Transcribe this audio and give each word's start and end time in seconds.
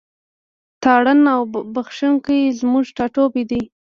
تارڼ 0.83 1.05
اوبښتکۍ 1.35 2.41
زموږ 2.59 2.85
ټاټوبی 2.97 3.43
دی. 3.49 3.61